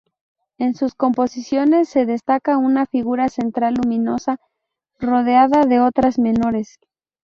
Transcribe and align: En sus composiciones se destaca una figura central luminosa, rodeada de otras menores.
En 0.57 0.73
sus 0.73 0.95
composiciones 0.95 1.87
se 1.87 2.07
destaca 2.07 2.57
una 2.57 2.87
figura 2.87 3.29
central 3.29 3.75
luminosa, 3.75 4.39
rodeada 4.97 5.65
de 5.67 5.79
otras 5.79 6.17
menores. 6.17 6.79